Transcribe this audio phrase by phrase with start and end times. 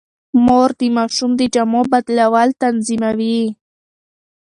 [0.45, 3.41] مور د ماشوم د جامو بدلول تنظيموي.